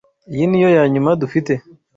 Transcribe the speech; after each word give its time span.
Iyi 0.33 0.45
niyo 0.47 0.69
yanyuma 0.77 1.09
dufite. 1.21 1.53